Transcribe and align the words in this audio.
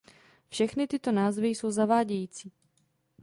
Všechny 0.49 0.87
tyto 0.87 1.11
názvy 1.11 1.47
jsou 1.47 1.71
zavádějící. 1.71 2.51